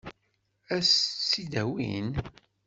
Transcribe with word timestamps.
Ad 0.75 0.83
s-tt-id-awin? 0.89 2.07